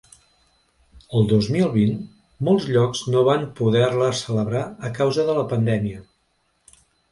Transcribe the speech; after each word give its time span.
El 1.19 1.27
dos 1.33 1.49
mil 1.55 1.69
vint, 1.75 1.91
molts 2.47 2.65
llocs 2.71 3.03
no 3.17 3.23
van 3.29 3.45
poder-la 3.61 4.09
celebrar 4.23 4.65
a 4.91 4.93
causa 4.99 5.29
de 5.31 5.39
la 5.43 5.47
pandèmia. 5.55 6.05